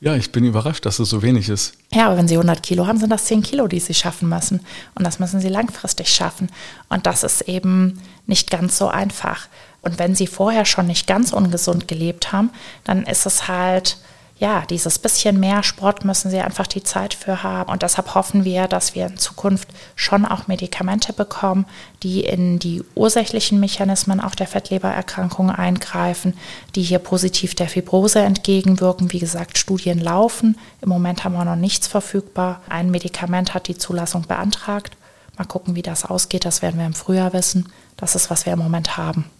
Ja, 0.00 0.16
ich 0.16 0.32
bin 0.32 0.44
überrascht, 0.44 0.84
dass 0.84 0.98
es 0.98 1.10
so 1.10 1.22
wenig 1.22 1.48
ist. 1.48 1.74
Ja, 1.92 2.06
aber 2.06 2.16
wenn 2.16 2.26
Sie 2.26 2.34
100 2.34 2.60
Kilo 2.60 2.88
haben, 2.88 2.98
sind 2.98 3.10
das 3.10 3.26
10 3.26 3.42
Kilo, 3.42 3.68
die 3.68 3.78
Sie 3.78 3.94
schaffen 3.94 4.28
müssen. 4.28 4.58
Und 4.96 5.06
das 5.06 5.20
müssen 5.20 5.40
Sie 5.40 5.48
langfristig 5.48 6.08
schaffen. 6.08 6.50
Und 6.88 7.06
das 7.06 7.22
ist 7.22 7.42
eben 7.42 8.00
nicht 8.26 8.50
ganz 8.50 8.78
so 8.78 8.88
einfach. 8.88 9.46
Und 9.80 10.00
wenn 10.00 10.16
Sie 10.16 10.26
vorher 10.26 10.64
schon 10.64 10.88
nicht 10.88 11.06
ganz 11.06 11.32
ungesund 11.32 11.86
gelebt 11.86 12.32
haben, 12.32 12.50
dann 12.82 13.04
ist 13.04 13.26
es 13.26 13.46
halt 13.46 13.98
ja, 14.42 14.64
dieses 14.68 14.98
bisschen 14.98 15.38
mehr 15.38 15.62
Sport 15.62 16.04
müssen 16.04 16.28
sie 16.28 16.40
einfach 16.40 16.66
die 16.66 16.82
Zeit 16.82 17.14
für 17.14 17.44
haben. 17.44 17.70
Und 17.70 17.82
deshalb 17.82 18.16
hoffen 18.16 18.44
wir, 18.44 18.66
dass 18.66 18.96
wir 18.96 19.06
in 19.06 19.16
Zukunft 19.16 19.68
schon 19.94 20.26
auch 20.26 20.48
Medikamente 20.48 21.12
bekommen, 21.12 21.64
die 22.02 22.24
in 22.24 22.58
die 22.58 22.82
ursächlichen 22.96 23.60
Mechanismen 23.60 24.20
auch 24.20 24.34
der 24.34 24.48
Fettlebererkrankung 24.48 25.48
eingreifen, 25.48 26.34
die 26.74 26.82
hier 26.82 26.98
positiv 26.98 27.54
der 27.54 27.68
Fibrose 27.68 28.18
entgegenwirken. 28.18 29.12
Wie 29.12 29.20
gesagt, 29.20 29.58
Studien 29.58 30.00
laufen. 30.00 30.58
Im 30.80 30.88
Moment 30.88 31.22
haben 31.22 31.34
wir 31.34 31.44
noch 31.44 31.54
nichts 31.54 31.86
verfügbar. 31.86 32.62
Ein 32.68 32.90
Medikament 32.90 33.54
hat 33.54 33.68
die 33.68 33.78
Zulassung 33.78 34.22
beantragt. 34.26 34.96
Mal 35.38 35.44
gucken, 35.44 35.76
wie 35.76 35.82
das 35.82 36.04
ausgeht. 36.04 36.44
Das 36.46 36.62
werden 36.62 36.80
wir 36.80 36.86
im 36.86 36.94
Frühjahr 36.94 37.32
wissen. 37.32 37.70
Das 37.96 38.16
ist, 38.16 38.28
was 38.28 38.44
wir 38.44 38.54
im 38.54 38.58
Moment 38.58 38.96
haben. 38.96 39.30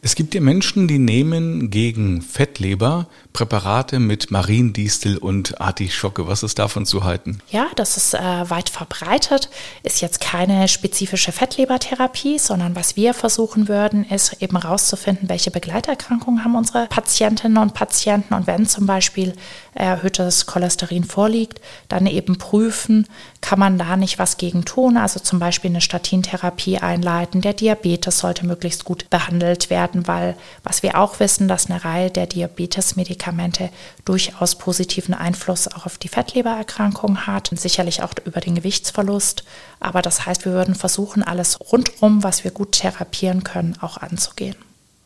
Es 0.00 0.14
gibt 0.14 0.34
ja 0.34 0.40
Menschen, 0.40 0.86
die 0.86 0.98
nehmen 0.98 1.70
gegen 1.70 2.22
Fettleber 2.22 3.08
Präparate 3.32 3.98
mit 3.98 4.30
Mariendistel 4.30 5.16
und 5.16 5.60
Artischocke. 5.60 6.26
Was 6.26 6.42
ist 6.42 6.58
davon 6.58 6.86
zu 6.86 7.04
halten? 7.04 7.40
Ja, 7.50 7.66
das 7.76 7.96
ist 7.96 8.14
äh, 8.14 8.18
weit 8.18 8.68
verbreitet, 8.68 9.48
ist 9.82 10.00
jetzt 10.00 10.20
keine 10.20 10.68
spezifische 10.68 11.32
Fettlebertherapie, 11.32 12.38
sondern 12.38 12.76
was 12.76 12.96
wir 12.96 13.14
versuchen 13.14 13.68
würden, 13.68 14.04
ist 14.04 14.40
eben 14.40 14.60
herauszufinden, 14.60 15.28
welche 15.28 15.50
Begleiterkrankungen 15.50 16.44
haben 16.44 16.56
unsere 16.56 16.86
Patientinnen 16.86 17.58
und 17.58 17.74
Patienten 17.74 18.34
und 18.34 18.46
wenn 18.46 18.66
zum 18.66 18.86
Beispiel 18.86 19.34
erhöhtes 19.74 20.46
Cholesterin 20.46 21.04
vorliegt, 21.04 21.60
dann 21.88 22.06
eben 22.06 22.38
prüfen, 22.38 23.06
kann 23.40 23.58
man 23.58 23.78
da 23.78 23.96
nicht 23.96 24.18
was 24.18 24.36
gegen 24.36 24.64
tun, 24.64 24.96
also 24.96 25.20
zum 25.20 25.38
Beispiel 25.38 25.70
eine 25.70 25.80
Statintherapie 25.80 26.78
einleiten. 26.78 27.40
Der 27.40 27.52
Diabetes 27.52 28.18
sollte 28.18 28.44
möglichst 28.44 28.84
gut 28.84 29.08
behandelt 29.10 29.70
werden, 29.70 29.87
weil 29.94 30.36
was 30.62 30.82
wir 30.82 30.98
auch 30.98 31.20
wissen, 31.20 31.48
dass 31.48 31.70
eine 31.70 31.84
Reihe 31.84 32.10
der 32.10 32.26
Diabetesmedikamente 32.26 33.70
durchaus 34.04 34.56
positiven 34.56 35.14
Einfluss 35.14 35.68
auch 35.68 35.86
auf 35.86 35.98
die 35.98 36.08
Fettlebererkrankung 36.08 37.26
hat 37.26 37.50
und 37.50 37.60
sicherlich 37.60 38.02
auch 38.02 38.12
über 38.24 38.40
den 38.40 38.54
Gewichtsverlust. 38.54 39.44
Aber 39.80 40.02
das 40.02 40.26
heißt, 40.26 40.44
wir 40.44 40.52
würden 40.52 40.74
versuchen, 40.74 41.22
alles 41.22 41.58
rundherum, 41.72 42.22
was 42.22 42.44
wir 42.44 42.50
gut 42.50 42.72
therapieren 42.72 43.44
können, 43.44 43.76
auch 43.80 43.96
anzugehen. 43.96 44.56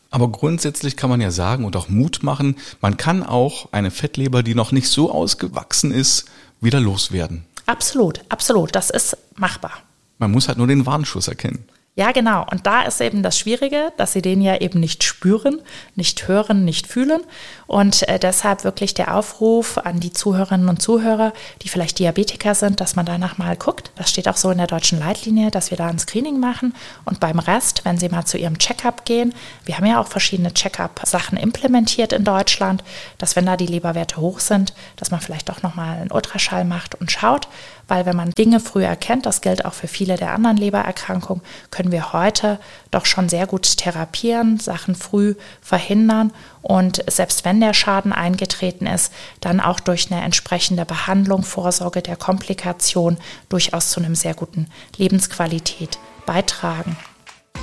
Aber 0.09 0.27
grundsätzlich 0.27 0.95
kann 0.95 1.09
man 1.09 1.21
ja 1.21 1.31
sagen 1.31 1.65
und 1.65 1.75
auch 1.75 1.89
Mut 1.89 2.21
machen, 2.21 2.57
man 2.81 2.97
kann 2.97 3.23
auch 3.23 3.69
eine 3.71 3.89
Fettleber, 3.89 4.43
die 4.43 4.53
noch 4.53 4.71
nicht 4.71 4.87
so 4.89 5.11
ausgewachsen 5.11 5.91
ist, 5.91 6.25
wieder 6.61 6.79
loswerden. 6.79 7.45
Absolut, 7.65 8.21
absolut. 8.29 8.75
Das 8.75 8.89
ist 8.89 9.17
machbar. 9.35 9.71
Man 10.19 10.31
muss 10.31 10.47
halt 10.47 10.57
nur 10.57 10.67
den 10.67 10.85
Warnschuss 10.85 11.27
erkennen. 11.27 11.65
Ja, 11.95 12.11
genau. 12.11 12.43
Und 12.49 12.65
da 12.65 12.81
ist 12.81 13.01
eben 13.01 13.21
das 13.21 13.37
Schwierige, 13.37 13.93
dass 13.97 14.13
sie 14.13 14.23
den 14.23 14.41
ja 14.41 14.57
eben 14.57 14.79
nicht 14.79 15.03
spüren, 15.03 15.61
nicht 15.93 16.27
hören, 16.27 16.65
nicht 16.65 16.87
fühlen. 16.87 17.21
Und 17.67 18.07
äh, 18.09 18.17
deshalb 18.17 18.63
wirklich 18.63 18.95
der 18.95 19.13
Aufruf 19.15 19.77
an 19.77 19.99
die 19.99 20.11
Zuhörerinnen 20.11 20.69
und 20.69 20.81
Zuhörer, 20.81 21.33
die 21.61 21.69
vielleicht 21.69 21.99
Diabetiker 21.99 22.55
sind, 22.55 22.81
dass 22.81 22.95
man 22.95 23.05
danach 23.05 23.37
mal 23.37 23.55
guckt. 23.55 23.91
Das 23.95 24.09
steht 24.09 24.27
auch 24.27 24.37
so 24.37 24.49
in 24.49 24.57
der 24.57 24.65
deutschen 24.65 24.97
Leitlinie, 24.97 25.51
dass 25.51 25.69
wir 25.69 25.77
da 25.77 25.85
ein 25.85 25.99
Screening 25.99 26.39
machen. 26.39 26.73
Und 27.05 27.19
beim 27.19 27.37
Rest, 27.37 27.85
wenn 27.85 27.99
sie 27.99 28.09
mal 28.09 28.25
zu 28.25 28.39
ihrem 28.39 28.57
Checkup 28.57 29.05
gehen, 29.05 29.31
wir 29.65 29.77
haben 29.77 29.85
ja 29.85 30.01
auch 30.01 30.07
verschiedene 30.07 30.51
Checkup-Sachen 30.51 31.37
implementiert 31.37 32.11
in 32.11 32.23
Deutschland, 32.23 32.83
dass 33.19 33.35
wenn 33.35 33.45
da 33.45 33.55
die 33.55 33.67
Leberwerte 33.67 34.17
hoch 34.17 34.39
sind, 34.39 34.73
dass 34.95 35.11
man 35.11 35.21
vielleicht 35.21 35.51
auch 35.51 35.61
nochmal 35.61 35.99
einen 35.99 36.11
Ultraschall 36.11 36.65
macht 36.65 36.95
und 36.95 37.11
schaut, 37.11 37.47
weil 37.87 38.05
wenn 38.05 38.15
man 38.15 38.31
Dinge 38.31 38.59
früh 38.59 38.83
erkennt, 38.83 39.25
das 39.25 39.41
gilt 39.41 39.65
auch 39.65 39.73
für 39.73 39.87
viele 39.87 40.15
der 40.15 40.33
anderen 40.33 40.57
Lebererkrankungen, 40.57 41.43
können 41.71 41.91
wir 41.91 42.13
heute 42.13 42.59
doch 42.91 43.05
schon 43.05 43.29
sehr 43.29 43.47
gut 43.47 43.77
therapieren, 43.77 44.59
Sachen 44.59 44.95
früh 44.95 45.35
verhindern 45.61 46.31
und 46.61 47.03
selbst 47.09 47.45
wenn 47.45 47.59
der 47.59 47.73
Schaden 47.73 48.13
eingetreten 48.13 48.87
ist, 48.87 49.11
dann 49.41 49.59
auch 49.59 49.79
durch 49.79 50.11
eine 50.11 50.21
entsprechende 50.21 50.85
Behandlung, 50.85 51.43
Vorsorge 51.43 52.01
der 52.01 52.15
Komplikation 52.15 53.17
durchaus 53.49 53.89
zu 53.89 53.99
einem 53.99 54.15
sehr 54.15 54.33
guten 54.33 54.67
Lebensqualität 54.97 55.99
beitragen. 56.25 56.97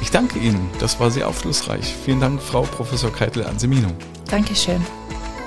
Ich 0.02 0.10
danke 0.10 0.38
Ihnen, 0.38 0.70
das 0.78 0.98
war 0.98 1.10
sehr 1.10 1.28
aufschlussreich. 1.28 1.94
Vielen 2.04 2.20
Dank, 2.20 2.40
Frau 2.40 2.62
Professor 2.62 3.12
Keitel-Ansemino. 3.12 3.88
Dankeschön. 4.30 4.84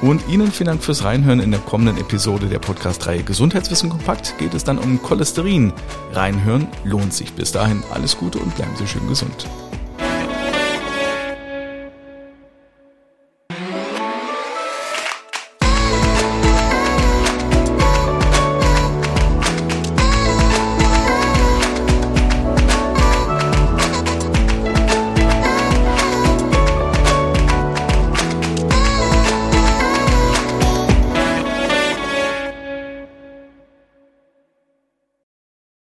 Und 0.03 0.27
Ihnen 0.27 0.51
vielen 0.51 0.67
Dank 0.67 0.83
fürs 0.83 1.05
Reinhören. 1.05 1.39
In 1.39 1.51
der 1.51 1.61
kommenden 1.61 1.97
Episode 1.97 2.47
der 2.47 2.59
Podcast-Reihe 2.59 3.23
Gesundheitswissen 3.23 3.89
kompakt 3.89 4.37
geht 4.37 4.53
es 4.53 4.65
dann 4.65 4.77
um 4.77 5.01
Cholesterin. 5.01 5.71
Reinhören 6.11 6.67
lohnt 6.83 7.13
sich. 7.13 7.31
Bis 7.31 7.53
dahin 7.53 7.81
alles 7.89 8.17
Gute 8.17 8.37
und 8.39 8.53
bleiben 8.53 8.75
Sie 8.75 8.85
schön 8.85 9.07
gesund. 9.07 9.47